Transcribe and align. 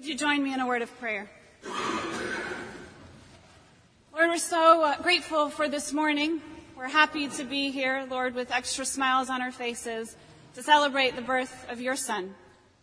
Would 0.00 0.08
you 0.08 0.16
join 0.16 0.42
me 0.42 0.54
in 0.54 0.60
a 0.60 0.66
word 0.66 0.80
of 0.80 0.98
prayer? 0.98 1.30
Lord, 4.14 4.28
we're 4.30 4.38
so 4.38 4.82
uh, 4.82 4.96
grateful 5.02 5.50
for 5.50 5.68
this 5.68 5.92
morning. 5.92 6.40
We're 6.74 6.88
happy 6.88 7.28
to 7.28 7.44
be 7.44 7.70
here, 7.70 8.06
Lord, 8.08 8.34
with 8.34 8.50
extra 8.50 8.86
smiles 8.86 9.28
on 9.28 9.42
our 9.42 9.52
faces 9.52 10.16
to 10.54 10.62
celebrate 10.62 11.16
the 11.16 11.20
birth 11.20 11.66
of 11.68 11.82
your 11.82 11.96
Son. 11.96 12.34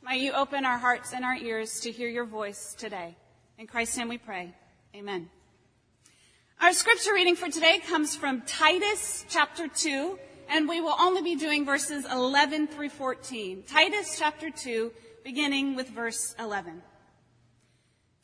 Might 0.04 0.20
you 0.20 0.32
open 0.34 0.64
our 0.64 0.78
hearts 0.78 1.12
and 1.12 1.26
our 1.26 1.34
ears 1.34 1.80
to 1.80 1.92
hear 1.92 2.08
your 2.08 2.26
voice 2.26 2.76
today. 2.76 3.18
In 3.58 3.66
Christ's 3.66 3.98
name 3.98 4.10
we 4.10 4.20
pray. 4.20 4.54
Amen. 4.96 5.32
Our 6.62 6.72
scripture 6.72 7.16
reading 7.16 7.36
for 7.36 7.50
today 7.50 7.80
comes 7.80 8.16
from 8.16 8.44
Titus 8.44 9.26
chapter 9.28 9.68
2, 9.68 10.20
and 10.50 10.70
we 10.70 10.82
will 10.82 10.96
only 11.00 11.24
be 11.24 11.36
doing 11.36 11.66
verses 11.66 12.06
11 12.06 12.68
through 12.68 12.90
14. 12.90 13.64
Titus 13.64 14.20
chapter 14.20 14.52
2, 14.52 14.92
beginning 15.24 15.76
with 15.76 15.90
verse 15.90 16.36
11. 16.38 16.84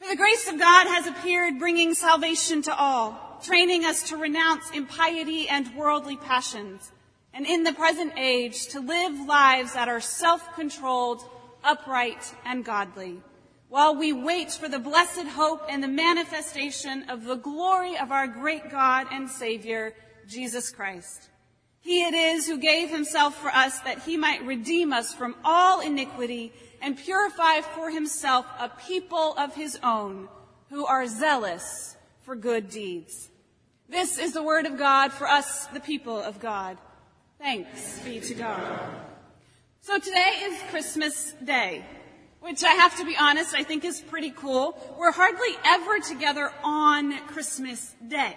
For 0.03 0.09
the 0.09 0.17
grace 0.17 0.49
of 0.49 0.59
God 0.59 0.87
has 0.87 1.07
appeared, 1.07 1.59
bringing 1.59 1.93
salvation 1.93 2.61
to 2.63 2.75
all, 2.75 3.39
training 3.41 3.85
us 3.85 4.09
to 4.09 4.17
renounce 4.17 4.69
impiety 4.71 5.47
and 5.47 5.73
worldly 5.77 6.17
passions, 6.17 6.91
and 7.33 7.45
in 7.45 7.63
the 7.63 7.71
present 7.71 8.11
age 8.17 8.67
to 8.67 8.81
live 8.81 9.17
lives 9.25 9.73
that 9.75 9.87
are 9.87 10.01
self-controlled, 10.01 11.23
upright, 11.63 12.35
and 12.43 12.65
godly, 12.65 13.21
while 13.69 13.95
we 13.95 14.11
wait 14.11 14.51
for 14.51 14.67
the 14.67 14.77
blessed 14.77 15.25
hope 15.25 15.61
and 15.69 15.81
the 15.81 15.87
manifestation 15.87 17.09
of 17.09 17.23
the 17.23 17.35
glory 17.35 17.97
of 17.97 18.11
our 18.11 18.27
great 18.27 18.69
God 18.69 19.07
and 19.09 19.29
Savior, 19.29 19.93
Jesus 20.27 20.69
Christ. 20.69 21.29
He 21.79 22.03
it 22.03 22.13
is 22.13 22.45
who 22.45 22.57
gave 22.57 22.89
himself 22.89 23.37
for 23.37 23.49
us 23.49 23.79
that 23.81 23.99
he 23.99 24.17
might 24.17 24.45
redeem 24.45 24.91
us 24.91 25.13
from 25.13 25.37
all 25.45 25.79
iniquity 25.79 26.51
and 26.83 26.97
purify 26.97 27.61
for 27.61 27.89
himself 27.89 28.45
a 28.59 28.67
people 28.67 29.33
of 29.37 29.55
his 29.55 29.79
own 29.81 30.27
who 30.69 30.85
are 30.85 31.07
zealous 31.07 31.95
for 32.23 32.35
good 32.35 32.69
deeds. 32.69 33.29
This 33.87 34.17
is 34.19 34.33
the 34.33 34.43
word 34.43 34.65
of 34.65 34.77
God 34.77 35.13
for 35.13 35.27
us, 35.27 35.67
the 35.67 35.79
people 35.79 36.17
of 36.17 36.39
God. 36.39 36.77
Thanks 37.39 37.99
be 37.99 38.19
to 38.19 38.33
God. 38.33 38.79
So 39.81 39.97
today 39.97 40.41
is 40.43 40.61
Christmas 40.69 41.33
Day, 41.43 41.85
which 42.41 42.63
I 42.63 42.73
have 42.73 42.97
to 42.97 43.05
be 43.05 43.15
honest, 43.17 43.55
I 43.55 43.63
think 43.63 43.85
is 43.85 44.01
pretty 44.01 44.31
cool. 44.31 44.77
We're 44.97 45.11
hardly 45.11 45.55
ever 45.65 45.99
together 45.99 46.51
on 46.63 47.17
Christmas 47.27 47.95
Day. 48.05 48.35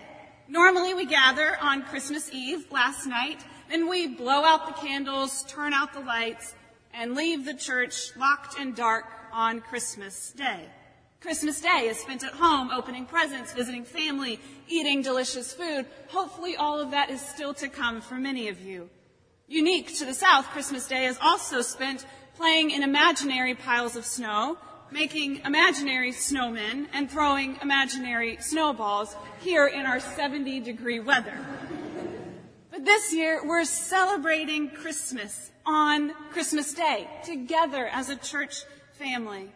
Normally 0.48 0.94
we 0.94 1.06
gather 1.06 1.56
on 1.60 1.82
Christmas 1.82 2.30
Eve 2.32 2.70
last 2.70 3.06
night, 3.06 3.44
then 3.68 3.88
we 3.88 4.06
blow 4.06 4.44
out 4.44 4.66
the 4.66 4.80
candles, 4.80 5.44
turn 5.48 5.72
out 5.72 5.92
the 5.92 6.00
lights, 6.00 6.54
and 6.96 7.14
leave 7.14 7.44
the 7.44 7.54
church 7.54 8.16
locked 8.16 8.58
and 8.58 8.74
dark 8.74 9.04
on 9.32 9.60
Christmas 9.60 10.32
Day. 10.32 10.66
Christmas 11.20 11.60
Day 11.60 11.88
is 11.88 11.98
spent 11.98 12.24
at 12.24 12.32
home, 12.32 12.70
opening 12.70 13.04
presents, 13.04 13.52
visiting 13.52 13.84
family, 13.84 14.40
eating 14.66 15.02
delicious 15.02 15.52
food. 15.52 15.84
Hopefully 16.08 16.56
all 16.56 16.80
of 16.80 16.92
that 16.92 17.10
is 17.10 17.20
still 17.20 17.52
to 17.54 17.68
come 17.68 18.00
for 18.00 18.14
many 18.14 18.48
of 18.48 18.60
you. 18.60 18.88
Unique 19.46 19.94
to 19.98 20.04
the 20.04 20.14
South, 20.14 20.46
Christmas 20.46 20.88
Day 20.88 21.04
is 21.04 21.18
also 21.20 21.60
spent 21.60 22.06
playing 22.36 22.70
in 22.70 22.82
imaginary 22.82 23.54
piles 23.54 23.96
of 23.96 24.06
snow, 24.06 24.56
making 24.90 25.40
imaginary 25.44 26.12
snowmen, 26.12 26.86
and 26.92 27.10
throwing 27.10 27.58
imaginary 27.60 28.38
snowballs 28.40 29.14
here 29.40 29.66
in 29.66 29.84
our 29.84 30.00
70 30.00 30.60
degree 30.60 31.00
weather. 31.00 31.36
But 32.76 32.84
this 32.84 33.14
year, 33.14 33.40
we're 33.42 33.64
celebrating 33.64 34.68
Christmas 34.68 35.50
on 35.64 36.12
Christmas 36.30 36.74
Day 36.74 37.08
together 37.24 37.86
as 37.86 38.10
a 38.10 38.16
church 38.16 38.64
family. 38.98 39.50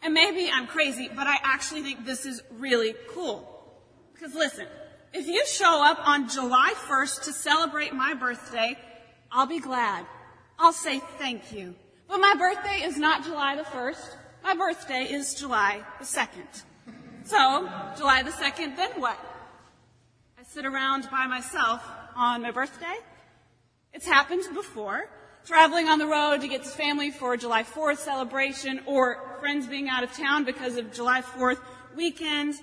And 0.00 0.14
maybe 0.14 0.50
I'm 0.50 0.66
crazy, 0.66 1.10
but 1.14 1.26
I 1.26 1.36
actually 1.42 1.82
think 1.82 2.06
this 2.06 2.24
is 2.24 2.40
really 2.52 2.94
cool. 3.10 3.76
Because 4.14 4.34
listen, 4.34 4.66
if 5.12 5.26
you 5.26 5.44
show 5.44 5.84
up 5.84 6.08
on 6.08 6.30
July 6.30 6.72
1st 6.88 7.24
to 7.24 7.32
celebrate 7.34 7.92
my 7.92 8.14
birthday, 8.14 8.78
I'll 9.30 9.44
be 9.44 9.60
glad. 9.60 10.06
I'll 10.58 10.72
say 10.72 11.00
thank 11.18 11.52
you. 11.52 11.74
But 12.08 12.16
my 12.16 12.34
birthday 12.38 12.82
is 12.82 12.96
not 12.96 13.24
July 13.24 13.56
the 13.56 13.64
1st. 13.64 14.16
My 14.42 14.54
birthday 14.54 15.02
is 15.02 15.34
July 15.34 15.82
the 15.98 16.06
2nd. 16.06 16.62
So, 17.24 17.68
July 17.98 18.22
the 18.22 18.30
2nd, 18.30 18.76
then 18.76 18.92
what? 18.92 19.18
I 20.38 20.44
sit 20.44 20.64
around 20.64 21.10
by 21.10 21.26
myself 21.26 21.82
on 22.16 22.42
my 22.42 22.50
birthday. 22.50 22.96
It's 23.92 24.06
happened 24.06 24.42
before. 24.54 25.08
Traveling 25.44 25.88
on 25.88 25.98
the 25.98 26.06
road 26.06 26.40
to 26.40 26.48
get 26.48 26.64
to 26.64 26.70
family 26.70 27.10
for 27.10 27.36
July 27.36 27.62
4th 27.62 27.98
celebration 27.98 28.80
or 28.86 29.36
friends 29.40 29.66
being 29.66 29.88
out 29.88 30.02
of 30.02 30.12
town 30.12 30.44
because 30.44 30.76
of 30.76 30.92
July 30.92 31.20
4th 31.20 31.58
weekend. 31.94 32.54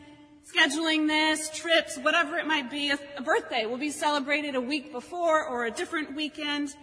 Scheduling 0.51 1.07
this, 1.07 1.49
trips, 1.51 1.97
whatever 1.97 2.37
it 2.37 2.47
might 2.47 2.71
be. 2.71 2.89
A 2.89 3.21
birthday 3.21 3.65
will 3.65 3.77
be 3.77 3.91
celebrated 3.91 4.55
a 4.55 4.61
week 4.61 4.91
before 4.91 5.45
or 5.45 5.65
a 5.65 5.71
different 5.71 6.15
weekend. 6.15 6.75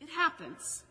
It 0.00 0.10
happens. 0.10 0.84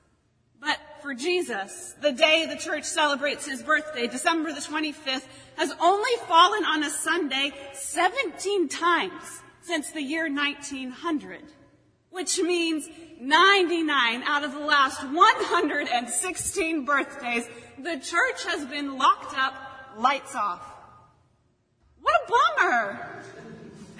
But 0.59 0.79
for 1.03 1.13
Jesus, 1.13 1.93
the 2.01 2.11
day 2.11 2.47
the 2.47 2.57
church 2.57 2.83
celebrates 2.83 3.45
his 3.45 3.61
birthday, 3.61 4.07
December 4.07 4.51
the 4.51 4.59
25th, 4.59 5.25
has 5.55 5.71
only 5.79 6.11
fallen 6.27 6.65
on 6.65 6.83
a 6.83 6.89
Sunday 6.89 7.51
17 7.73 8.67
times 8.69 9.41
since 9.67 9.91
the 9.91 10.01
year 10.01 10.33
1900, 10.33 11.43
which 12.09 12.39
means 12.39 12.87
99 13.19 14.23
out 14.23 14.45
of 14.45 14.53
the 14.53 14.59
last 14.59 15.03
116 15.03 16.85
birthdays, 16.85 17.45
the 17.77 17.99
church 17.99 18.45
has 18.45 18.65
been 18.65 18.97
locked 18.97 19.37
up, 19.37 19.53
lights 19.97 20.33
off. 20.35 20.61
What 22.01 22.15
a 22.15 22.31
bummer! 22.31 23.23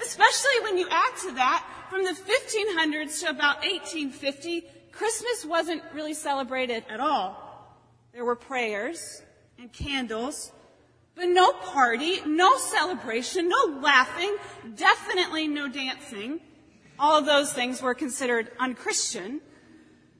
Especially 0.01 0.63
when 0.63 0.77
you 0.77 0.87
add 0.89 1.17
to 1.23 1.31
that, 1.33 1.65
from 1.89 2.05
the 2.05 2.11
1500s 2.11 3.19
to 3.21 3.29
about 3.29 3.57
1850, 3.57 4.63
Christmas 4.93 5.45
wasn't 5.45 5.83
really 5.93 6.13
celebrated 6.13 6.85
at 6.89 7.01
all. 7.01 7.75
There 8.13 8.23
were 8.23 8.37
prayers 8.37 9.21
and 9.59 9.71
candles, 9.73 10.53
but 11.17 11.29
no 11.29 11.51
party, 11.51 12.21
no 12.27 12.57
celebration, 12.57 13.49
no 13.49 13.79
laughing, 13.81 14.37
definitely 14.75 15.47
no 15.47 15.67
dancing. 15.67 16.39
All 16.99 17.17
of 17.17 17.25
those 17.25 17.51
things 17.51 17.81
were 17.81 17.95
considered 17.95 18.51
unchristian. 18.59 19.41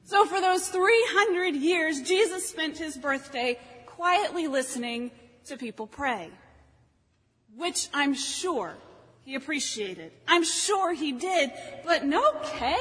So 0.04 0.26
for 0.26 0.40
those 0.40 0.68
300 0.68 1.54
years, 1.54 2.02
Jesus 2.02 2.48
spent 2.48 2.78
his 2.78 2.96
birthday 2.96 3.58
quietly 3.86 4.48
listening 4.48 5.12
to 5.46 5.56
people 5.56 5.86
pray. 5.86 6.30
Which 7.56 7.88
I'm 7.94 8.14
sure 8.14 8.76
he 9.24 9.36
appreciated. 9.36 10.10
I'm 10.26 10.44
sure 10.44 10.94
he 10.94 11.12
did, 11.12 11.52
but 11.84 12.04
no 12.04 12.32
cake? 12.42 12.78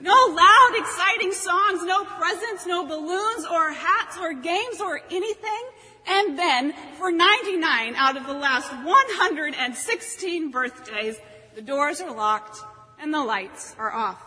No 0.00 0.12
loud, 0.12 0.70
exciting 0.74 1.32
songs, 1.32 1.82
no 1.84 2.04
presents, 2.04 2.66
no 2.66 2.86
balloons 2.86 3.46
or 3.50 3.72
hats 3.72 4.16
or 4.18 4.32
games 4.32 4.80
or 4.80 5.00
anything. 5.10 5.62
And 6.10 6.36
then, 6.36 6.74
for 6.98 7.12
99 7.12 7.94
out 7.94 8.16
of 8.16 8.26
the 8.26 8.32
last 8.32 8.68
116 8.84 10.50
birthdays, 10.50 11.16
the 11.54 11.62
doors 11.62 12.00
are 12.00 12.12
locked 12.12 12.58
and 13.00 13.14
the 13.14 13.22
lights 13.22 13.76
are 13.78 13.92
off. 13.92 14.20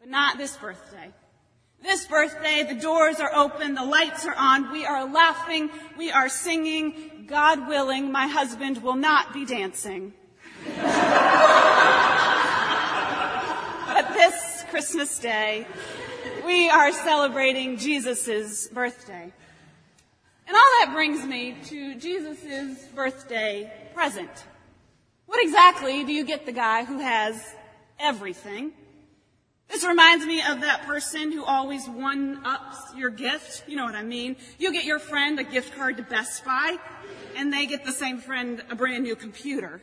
But 0.00 0.08
not 0.08 0.38
this 0.38 0.56
birthday. 0.56 1.12
This 1.82 2.04
birthday, 2.06 2.64
the 2.68 2.74
doors 2.80 3.20
are 3.20 3.32
open, 3.32 3.74
the 3.74 3.84
lights 3.84 4.26
are 4.26 4.34
on, 4.34 4.72
we 4.72 4.84
are 4.84 5.08
laughing, 5.08 5.70
we 5.96 6.10
are 6.10 6.28
singing. 6.28 7.26
God 7.28 7.68
willing, 7.68 8.10
my 8.10 8.26
husband 8.26 8.82
will 8.82 8.96
not 8.96 9.32
be 9.32 9.44
dancing. 9.44 10.14
but 10.66 10.82
this 14.14 14.64
Christmas 14.68 15.16
Day, 15.20 15.64
we 16.44 16.68
are 16.68 16.90
celebrating 16.90 17.76
Jesus' 17.76 18.66
birthday. 18.66 19.32
And 20.46 20.56
all 20.56 20.70
that 20.80 20.90
brings 20.92 21.24
me 21.24 21.56
to 21.64 21.94
Jesus' 21.96 22.84
birthday 22.94 23.72
present. 23.94 24.30
What 25.26 25.42
exactly 25.42 26.04
do 26.04 26.12
you 26.12 26.24
get 26.24 26.46
the 26.46 26.52
guy 26.52 26.84
who 26.84 26.98
has 26.98 27.54
everything? 27.98 28.72
This 29.68 29.84
reminds 29.84 30.26
me 30.26 30.42
of 30.42 30.60
that 30.60 30.84
person 30.84 31.32
who 31.32 31.44
always 31.44 31.88
one-ups 31.88 32.94
your 32.94 33.08
gift. 33.08 33.66
You 33.66 33.76
know 33.76 33.86
what 33.86 33.94
I 33.94 34.02
mean. 34.02 34.36
You 34.58 34.72
get 34.72 34.84
your 34.84 34.98
friend 34.98 35.38
a 35.40 35.44
gift 35.44 35.74
card 35.74 35.96
to 35.96 36.02
Best 36.02 36.44
Buy, 36.44 36.76
and 37.36 37.50
they 37.50 37.64
get 37.64 37.84
the 37.84 37.92
same 37.92 38.18
friend 38.18 38.62
a 38.68 38.74
brand 38.74 39.04
new 39.04 39.16
computer. 39.16 39.80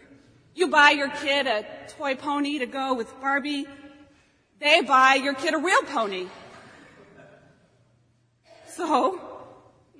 You 0.53 0.67
buy 0.67 0.91
your 0.91 1.09
kid 1.09 1.47
a 1.47 1.65
toy 1.97 2.15
pony 2.15 2.59
to 2.59 2.67
go 2.67 2.93
with 2.93 3.11
Barbie. 3.19 3.65
They 4.59 4.81
buy 4.81 5.15
your 5.15 5.33
kid 5.33 5.55
a 5.55 5.57
real 5.57 5.81
pony. 5.83 6.27
So, 8.67 9.19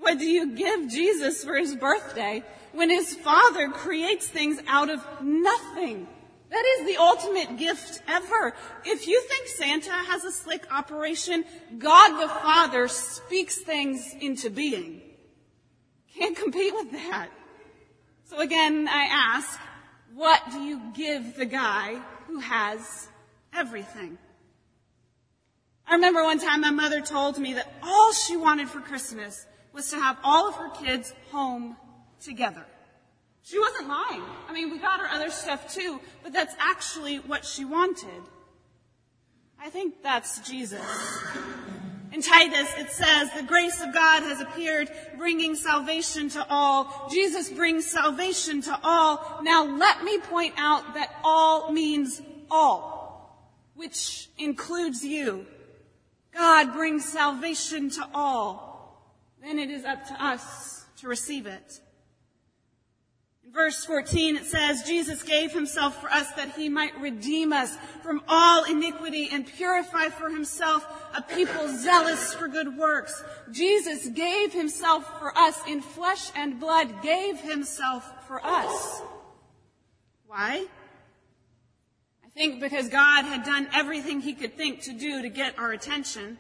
what 0.09 0.17
do 0.17 0.25
you 0.25 0.55
give 0.55 0.89
Jesus 0.89 1.43
for 1.43 1.55
his 1.55 1.75
birthday 1.75 2.43
when 2.71 2.89
his 2.89 3.13
father 3.13 3.69
creates 3.69 4.25
things 4.25 4.59
out 4.67 4.89
of 4.89 5.05
nothing? 5.21 6.07
That 6.49 6.65
is 6.79 6.87
the 6.87 6.97
ultimate 6.99 7.57
gift 7.57 8.01
ever. 8.07 8.55
If 8.83 9.07
you 9.07 9.21
think 9.21 9.47
Santa 9.49 9.91
has 9.91 10.23
a 10.23 10.31
slick 10.31 10.65
operation, 10.73 11.45
God 11.77 12.19
the 12.19 12.27
Father 12.27 12.87
speaks 12.87 13.59
things 13.59 14.15
into 14.19 14.49
being. 14.49 15.01
can't 16.17 16.35
compete 16.35 16.73
with 16.73 16.91
that. 16.93 17.29
So 18.23 18.39
again, 18.39 18.87
I 18.87 19.03
ask, 19.11 19.59
what 20.15 20.41
do 20.51 20.59
you 20.59 20.91
give 20.95 21.35
the 21.35 21.45
guy 21.45 22.01
who 22.25 22.39
has 22.39 23.09
everything? 23.53 24.17
I 25.85 25.93
remember 25.93 26.23
one 26.23 26.39
time 26.39 26.61
my 26.61 26.71
mother 26.71 26.99
told 26.99 27.37
me 27.37 27.53
that 27.53 27.71
all 27.83 28.11
she 28.11 28.35
wanted 28.37 28.69
for 28.69 28.79
Christmas 28.79 29.45
was 29.73 29.89
to 29.91 29.97
have 29.97 30.17
all 30.23 30.47
of 30.47 30.55
her 30.55 30.69
kids 30.69 31.13
home 31.31 31.77
together. 32.21 32.65
She 33.43 33.59
wasn't 33.59 33.87
lying. 33.87 34.23
I 34.47 34.53
mean, 34.53 34.71
we 34.71 34.77
got 34.77 34.99
her 34.99 35.07
other 35.07 35.29
stuff 35.29 35.73
too, 35.73 35.99
but 36.23 36.33
that's 36.33 36.55
actually 36.59 37.17
what 37.17 37.45
she 37.45 37.65
wanted. 37.65 38.21
I 39.61 39.69
think 39.69 40.03
that's 40.03 40.39
Jesus. 40.47 40.81
In 42.11 42.21
Titus, 42.21 42.73
it 42.77 42.89
says, 42.89 43.29
the 43.35 43.43
grace 43.43 43.81
of 43.81 43.93
God 43.93 44.23
has 44.23 44.41
appeared, 44.41 44.89
bringing 45.17 45.53
salvation 45.53 46.29
to 46.29 46.45
all. 46.49 47.07
Jesus 47.11 47.49
brings 47.49 47.85
salvation 47.85 48.61
to 48.61 48.79
all. 48.83 49.39
Now 49.43 49.65
let 49.65 50.03
me 50.03 50.17
point 50.19 50.55
out 50.57 50.95
that 50.95 51.13
all 51.23 51.71
means 51.71 52.21
all, 52.49 53.47
which 53.75 54.29
includes 54.37 55.03
you. 55.03 55.45
God 56.33 56.73
brings 56.73 57.05
salvation 57.05 57.89
to 57.91 58.07
all. 58.13 58.68
Then 59.41 59.59
it 59.59 59.69
is 59.69 59.85
up 59.85 60.05
to 60.07 60.23
us 60.23 60.85
to 60.97 61.07
receive 61.07 61.45
it. 61.45 61.79
In 63.45 63.53
verse 63.53 63.83
14 63.85 64.35
it 64.35 64.45
says, 64.45 64.83
Jesus 64.83 65.23
gave 65.23 65.51
himself 65.51 65.99
for 65.99 66.11
us 66.11 66.31
that 66.33 66.55
he 66.55 66.69
might 66.69 66.95
redeem 66.99 67.51
us 67.51 67.75
from 68.03 68.21
all 68.27 68.63
iniquity 68.65 69.29
and 69.31 69.47
purify 69.47 70.09
for 70.09 70.29
himself 70.29 70.85
a 71.15 71.21
people 71.21 71.67
zealous 71.67 72.33
for 72.33 72.47
good 72.47 72.77
works. 72.77 73.23
Jesus 73.51 74.07
gave 74.09 74.53
himself 74.53 75.19
for 75.19 75.35
us 75.35 75.59
in 75.67 75.81
flesh 75.81 76.31
and 76.35 76.59
blood, 76.59 77.01
gave 77.01 77.39
himself 77.39 78.27
for 78.27 78.39
us. 78.45 79.01
Why? 80.27 80.67
I 82.23 82.29
think 82.35 82.59
because 82.61 82.87
God 82.89 83.25
had 83.25 83.43
done 83.43 83.67
everything 83.73 84.21
he 84.21 84.33
could 84.33 84.55
think 84.55 84.81
to 84.81 84.93
do 84.93 85.23
to 85.23 85.29
get 85.29 85.57
our 85.57 85.71
attention. 85.71 86.37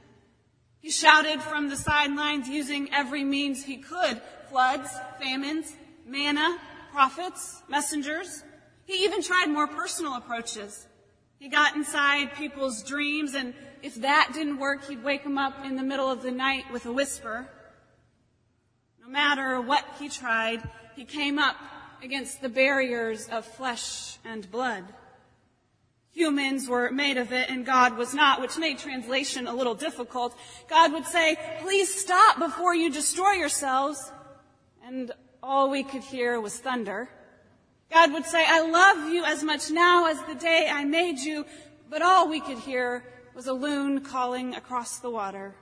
He 0.81 0.91
shouted 0.91 1.41
from 1.41 1.69
the 1.69 1.75
sidelines 1.75 2.47
using 2.47 2.93
every 2.93 3.23
means 3.23 3.65
he 3.65 3.77
could. 3.77 4.21
Floods, 4.49 4.89
famines, 5.19 5.73
manna, 6.05 6.57
prophets, 6.91 7.61
messengers. 7.67 8.43
He 8.85 9.03
even 9.03 9.21
tried 9.21 9.47
more 9.47 9.67
personal 9.67 10.15
approaches. 10.15 10.87
He 11.37 11.47
got 11.47 11.75
inside 11.75 12.33
people's 12.33 12.83
dreams, 12.83 13.33
and 13.33 13.53
if 13.81 13.95
that 13.95 14.31
didn't 14.33 14.57
work, 14.57 14.87
he'd 14.87 15.03
wake 15.03 15.23
them 15.23 15.37
up 15.37 15.65
in 15.65 15.75
the 15.75 15.83
middle 15.83 16.09
of 16.09 16.21
the 16.21 16.31
night 16.31 16.65
with 16.71 16.85
a 16.85 16.91
whisper. 16.91 17.47
No 19.01 19.07
matter 19.07 19.61
what 19.61 19.85
he 19.99 20.09
tried, 20.09 20.67
he 20.95 21.05
came 21.05 21.39
up 21.39 21.55
against 22.03 22.41
the 22.41 22.49
barriers 22.49 23.27
of 23.29 23.45
flesh 23.45 24.17
and 24.25 24.49
blood. 24.51 24.85
Humans 26.13 26.67
were 26.67 26.91
made 26.91 27.17
of 27.17 27.31
it 27.31 27.49
and 27.49 27.65
God 27.65 27.97
was 27.97 28.13
not, 28.13 28.41
which 28.41 28.57
made 28.57 28.79
translation 28.79 29.47
a 29.47 29.53
little 29.53 29.75
difficult. 29.75 30.35
God 30.67 30.91
would 30.93 31.05
say, 31.05 31.37
please 31.61 31.93
stop 31.93 32.39
before 32.39 32.75
you 32.75 32.91
destroy 32.91 33.33
yourselves. 33.33 34.11
And 34.85 35.11
all 35.43 35.69
we 35.69 35.83
could 35.83 36.03
hear 36.03 36.41
was 36.41 36.57
thunder. 36.57 37.09
God 37.91 38.11
would 38.13 38.25
say, 38.25 38.43
I 38.45 38.61
love 38.61 39.11
you 39.11 39.23
as 39.23 39.43
much 39.43 39.71
now 39.71 40.07
as 40.07 40.21
the 40.23 40.35
day 40.35 40.69
I 40.71 40.83
made 40.83 41.19
you, 41.19 41.45
but 41.89 42.01
all 42.01 42.29
we 42.29 42.39
could 42.39 42.59
hear 42.59 43.03
was 43.35 43.47
a 43.47 43.53
loon 43.53 44.01
calling 44.01 44.55
across 44.55 44.99
the 44.99 45.09
water. 45.09 45.55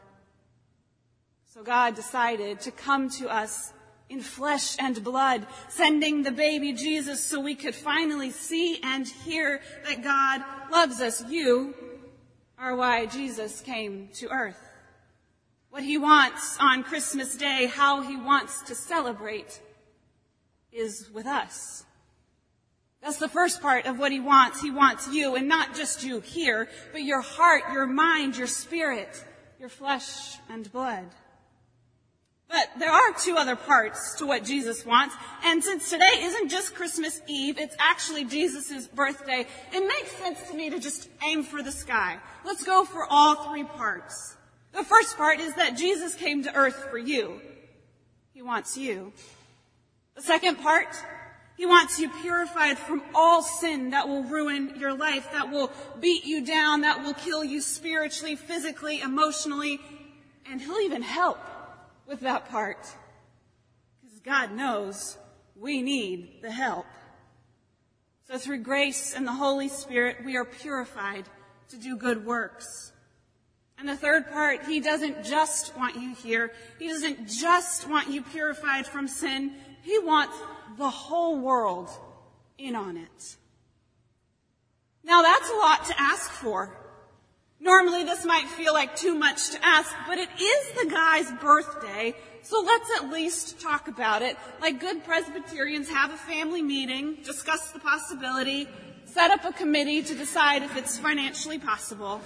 So 1.54 1.64
God 1.64 1.96
decided 1.96 2.60
to 2.62 2.72
come 2.72 3.10
to 3.12 3.30
us 3.30 3.74
in 4.10 4.22
flesh 4.22 4.78
and 4.80 5.04
blood, 5.04 5.46
sending 5.70 6.24
the 6.24 6.32
baby 6.32 6.74
Jesus 6.74 7.24
so 7.24 7.40
we 7.40 7.56
could 7.56 7.76
finally 7.76 8.32
see 8.32 8.80
and 8.82 9.08
hear 9.08 9.62
that 9.86 10.04
God 10.04 10.44
loves 10.72 11.02
us. 11.02 11.24
You 11.28 11.74
are 12.58 12.76
why 12.76 13.06
Jesus 13.06 13.62
came 13.62 14.10
to 14.16 14.30
earth. 14.30 14.60
What 15.70 15.84
he 15.84 15.98
wants 15.98 16.58
on 16.60 16.84
Christmas 16.84 17.36
Day, 17.36 17.68
how 17.68 18.02
he 18.02 18.16
wants 18.16 18.64
to 18.64 18.76
celebrate 18.76 19.62
is 20.72 21.10
with 21.14 21.26
us. 21.26 21.84
That's 23.02 23.18
the 23.18 23.30
first 23.30 23.62
part 23.62 23.86
of 23.86 24.00
what 24.00 24.12
he 24.12 24.20
wants. 24.20 24.62
He 24.62 24.72
wants 24.72 25.08
you, 25.08 25.36
and 25.36 25.48
not 25.48 25.76
just 25.76 26.04
you 26.04 26.20
here, 26.20 26.68
but 26.92 27.04
your 27.04 27.22
heart, 27.22 27.64
your 27.72 27.86
mind, 27.86 28.38
your 28.38 28.48
spirit, 28.48 29.24
your 29.60 29.70
flesh 29.70 30.38
and 30.50 30.72
blood. 30.72 31.06
But 32.50 32.70
there 32.80 32.92
are 32.92 33.14
two 33.14 33.36
other 33.36 33.58
parts 33.58 34.16
to 34.16 34.26
what 34.26 34.46
Jesus 34.46 34.86
wants. 34.86 35.16
And 35.44 35.62
since 35.62 35.90
today 35.90 36.22
isn't 36.22 36.50
just 36.50 36.76
Christmas 36.76 37.22
Eve, 37.28 37.60
it's 37.60 37.76
actually 37.78 38.24
Jesus' 38.24 38.88
birthday, 38.88 39.46
it 39.74 39.88
makes 39.88 40.12
sense 40.16 40.42
to 40.50 40.56
me 40.56 40.70
to 40.70 40.80
just 40.80 41.10
aim 41.26 41.44
for 41.44 41.62
the 41.62 41.72
sky. 41.72 42.18
Let's 42.46 42.64
go 42.64 42.86
for 42.86 43.06
all 43.10 43.50
three 43.50 43.66
parts. 43.66 44.38
The 44.74 44.84
first 44.84 45.18
part 45.18 45.40
is 45.40 45.56
that 45.56 45.76
Jesus 45.76 46.16
came 46.16 46.44
to 46.44 46.56
earth 46.56 46.88
for 46.90 46.98
you. 46.98 47.42
He 48.34 48.42
wants 48.42 48.78
you. 48.78 49.12
The 50.16 50.22
second 50.22 50.58
part, 50.58 50.96
he 51.58 51.66
wants 51.66 52.00
you 52.00 52.10
purified 52.22 52.78
from 52.78 53.02
all 53.14 53.42
sin 53.42 53.90
that 53.90 54.08
will 54.08 54.24
ruin 54.24 54.76
your 54.78 54.96
life, 54.96 55.28
that 55.34 55.52
will 55.52 55.72
beat 56.00 56.24
you 56.24 56.46
down, 56.46 56.82
that 56.82 57.04
will 57.04 57.14
kill 57.14 57.44
you 57.44 57.60
spiritually, 57.60 58.36
physically, 58.36 59.02
emotionally, 59.02 59.80
and 60.50 60.62
he'll 60.62 60.80
even 60.80 61.02
help 61.02 61.40
with 62.08 62.22
that 62.22 62.50
part. 62.50 62.80
Because 64.02 64.20
God 64.22 64.52
knows 64.52 65.18
we 65.56 65.82
need 65.82 66.42
the 66.42 66.52
help. 66.52 66.86
So 68.28 68.38
through 68.38 68.64
grace 68.64 69.14
and 69.16 69.26
the 69.26 69.34
Holy 69.34 69.70
Spirit, 69.70 70.18
we 70.26 70.36
are 70.36 70.46
purified 70.46 71.26
to 71.70 71.78
do 71.78 71.98
good 71.98 72.26
works. 72.26 72.92
And 73.78 73.88
the 73.88 73.96
third 73.96 74.32
part, 74.32 74.66
He 74.66 74.80
doesn't 74.80 75.24
just 75.24 75.78
want 75.78 75.96
you 75.96 76.16
here. 76.16 76.52
He 76.80 76.88
doesn't 76.88 77.30
just 77.30 77.88
want 77.88 78.10
you 78.10 78.24
purified 78.24 78.88
from 78.88 79.08
sin. 79.08 79.54
He 79.84 80.00
wants 80.00 80.36
the 80.78 80.90
whole 80.90 81.40
world 81.40 81.90
in 82.58 82.76
on 82.76 82.98
it. 82.98 83.38
Now 85.04 85.22
that's 85.22 85.50
a 85.50 85.56
lot 85.56 85.86
to 85.86 86.02
ask 86.02 86.30
for. 86.32 86.76
Normally 87.60 88.04
this 88.04 88.24
might 88.24 88.48
feel 88.48 88.74
like 88.74 88.96
too 88.96 89.16
much 89.16 89.50
to 89.50 89.66
ask, 89.66 89.92
but 90.08 90.18
it 90.18 90.30
is 90.40 90.84
the 90.84 90.90
guy's 90.90 91.32
birthday, 91.42 92.16
so 92.44 92.62
let's 92.62 92.90
at 93.02 93.10
least 93.10 93.60
talk 93.60 93.88
about 93.88 94.22
it. 94.22 94.38
Like 94.62 94.80
good 94.80 95.04
Presbyterians, 95.04 95.90
have 95.90 96.14
a 96.14 96.18
family 96.18 96.62
meeting, 96.62 97.18
discuss 97.24 97.72
the 97.72 97.80
possibility, 97.80 98.70
set 99.06 99.32
up 99.32 99.44
a 99.44 99.52
committee 99.52 100.04
to 100.04 100.14
decide 100.14 100.62
if 100.62 100.78
it's 100.78 100.98
financially 100.98 101.58
possible. 101.58 102.22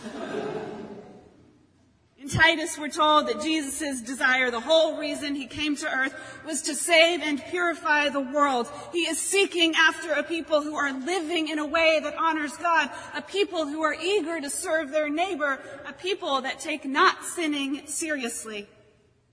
Titus, 2.32 2.78
we're 2.78 2.90
told 2.90 3.28
that 3.28 3.42
Jesus' 3.42 4.02
desire, 4.02 4.50
the 4.50 4.60
whole 4.60 4.98
reason 4.98 5.36
he 5.36 5.48
came 5.48 5.76
to 5.76 5.88
earth, 5.88 6.16
was 6.46 6.62
to 6.64 6.76
save 6.76 7.22
and 7.22 7.44
purify 7.46 8.10
the 8.10 8.22
world. 8.22 8.70
He 8.92 9.00
is 9.00 9.20
seeking 9.20 9.74
after 9.76 10.14
a 10.14 10.24
people 10.24 10.62
who 10.62 10.76
are 10.76 10.94
living 10.94 11.50
in 11.50 11.60
a 11.60 11.66
way 11.66 12.00
that 12.02 12.16
honors 12.18 12.56
God, 12.58 12.90
a 13.14 13.22
people 13.22 13.68
who 13.68 13.84
are 13.84 13.94
eager 13.94 14.40
to 14.40 14.50
serve 14.50 14.92
their 14.92 15.10
neighbor, 15.10 15.60
a 15.86 15.94
people 15.94 16.42
that 16.42 16.60
take 16.60 16.86
not 16.86 17.26
sinning 17.26 17.86
seriously. 17.88 18.68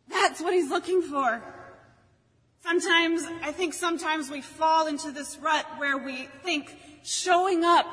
That's 0.09 0.41
what 0.41 0.53
he's 0.53 0.71
looking 0.71 1.03
for. 1.03 1.43
Sometimes, 2.63 3.23
I 3.43 3.53
think 3.53 3.75
sometimes 3.75 4.31
we 4.31 4.41
fall 4.41 4.89
into 4.89 5.13
this 5.13 5.39
rut 5.39 5.65
where 5.79 5.97
we 5.97 6.29
think 6.43 6.77
showing 7.05 7.65
up 7.65 7.87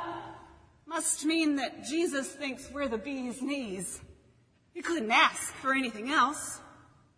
must 0.87 1.25
mean 1.25 1.57
that 1.57 1.85
Jesus 1.85 2.27
thinks 2.27 2.69
we're 2.71 2.87
the 2.87 2.97
bee's 2.97 3.41
knees. 3.41 4.01
We 4.75 4.81
couldn't 4.81 5.09
ask 5.09 5.53
for 5.55 5.73
anything 5.73 6.11
else. 6.11 6.59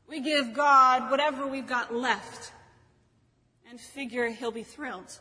We 0.07 0.21
give 0.21 0.53
God 0.53 1.09
whatever 1.09 1.47
we've 1.47 1.67
got 1.67 1.93
left 1.93 2.53
and 3.69 3.81
figure 3.81 4.29
he'll 4.29 4.51
be 4.51 4.63
thrilled. 4.63 5.19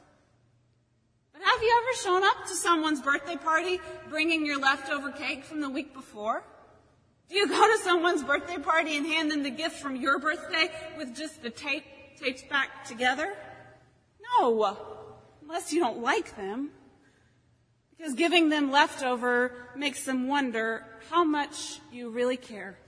But 1.32 1.42
have 1.42 1.62
you 1.62 1.82
ever 1.82 2.02
shown 2.02 2.22
up 2.22 2.46
to 2.46 2.54
someone's 2.54 3.00
birthday 3.00 3.36
party 3.36 3.80
bringing 4.10 4.46
your 4.46 4.60
leftover 4.60 5.10
cake 5.10 5.44
from 5.44 5.60
the 5.60 5.70
week 5.70 5.94
before? 5.94 6.44
Do 7.28 7.36
you 7.36 7.48
go 7.48 7.60
to 7.60 7.78
someone's 7.82 8.22
birthday 8.22 8.58
party 8.58 8.96
and 8.96 9.06
hand 9.06 9.30
them 9.30 9.42
the 9.42 9.50
gift 9.50 9.76
from 9.80 9.96
your 9.96 10.18
birthday 10.20 10.70
with 10.96 11.16
just 11.16 11.42
the 11.42 11.50
tape 11.50 11.84
taped 12.20 12.48
back 12.48 12.84
together? 12.84 13.34
No, 14.40 14.76
unless 15.42 15.72
you 15.72 15.80
don't 15.80 16.02
like 16.02 16.36
them. 16.36 16.70
Because 17.96 18.14
giving 18.14 18.48
them 18.48 18.70
leftover 18.70 19.52
makes 19.74 20.04
them 20.04 20.28
wonder 20.28 20.84
how 21.10 21.24
much 21.24 21.80
you 21.90 22.10
really 22.10 22.36
care. 22.36 22.78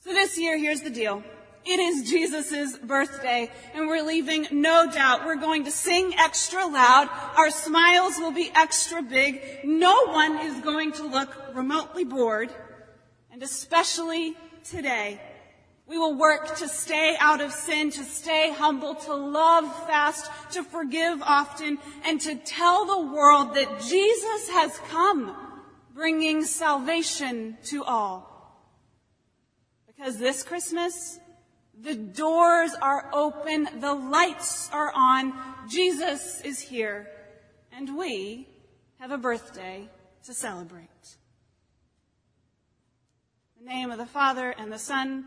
So 0.00 0.12
this 0.12 0.36
year, 0.38 0.58
here's 0.58 0.82
the 0.82 0.90
deal. 0.90 1.22
It 1.66 1.80
is 1.80 2.10
Jesus' 2.10 2.76
birthday, 2.76 3.50
and 3.72 3.88
we're 3.88 4.02
leaving 4.02 4.46
no 4.50 4.90
doubt. 4.90 5.24
We're 5.24 5.36
going 5.36 5.64
to 5.64 5.70
sing 5.70 6.12
extra 6.18 6.66
loud. 6.66 7.08
Our 7.38 7.50
smiles 7.50 8.18
will 8.18 8.32
be 8.32 8.50
extra 8.54 9.00
big. 9.00 9.40
No 9.64 10.08
one 10.08 10.40
is 10.40 10.60
going 10.60 10.92
to 10.92 11.06
look 11.06 11.34
remotely 11.54 12.04
bored. 12.04 12.50
And 13.32 13.42
especially 13.42 14.36
today, 14.62 15.20
We 15.86 15.98
will 15.98 16.14
work 16.14 16.56
to 16.56 16.68
stay 16.68 17.14
out 17.20 17.42
of 17.42 17.52
sin, 17.52 17.90
to 17.90 18.04
stay 18.04 18.52
humble, 18.52 18.94
to 18.94 19.14
love 19.14 19.64
fast, 19.86 20.30
to 20.52 20.62
forgive 20.62 21.20
often, 21.22 21.78
and 22.06 22.20
to 22.22 22.36
tell 22.36 22.86
the 22.86 23.12
world 23.14 23.54
that 23.54 23.82
Jesus 23.82 24.48
has 24.50 24.78
come, 24.88 25.36
bringing 25.92 26.44
salvation 26.44 27.58
to 27.64 27.84
all. 27.84 28.30
Because 29.86 30.18
this 30.18 30.42
Christmas, 30.42 31.18
the 31.78 31.94
doors 31.94 32.72
are 32.80 33.10
open, 33.12 33.68
the 33.80 33.94
lights 33.94 34.70
are 34.72 34.92
on, 34.94 35.34
Jesus 35.68 36.40
is 36.40 36.60
here, 36.60 37.08
and 37.72 37.96
we 37.96 38.48
have 39.00 39.10
a 39.10 39.18
birthday 39.18 39.86
to 40.24 40.32
celebrate. 40.32 40.88
In 43.60 43.66
the 43.66 43.70
name 43.70 43.90
of 43.90 43.98
the 43.98 44.06
Father, 44.06 44.54
and 44.56 44.72
the 44.72 44.78
Son, 44.78 45.26